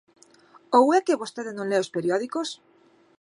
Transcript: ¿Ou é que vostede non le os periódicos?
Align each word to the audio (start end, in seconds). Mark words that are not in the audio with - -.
¿Ou 0.77 0.85
é 0.97 0.99
que 1.05 1.19
vostede 1.21 1.51
non 1.57 1.69
le 1.71 1.77
os 1.83 1.91
periódicos? 1.95 2.49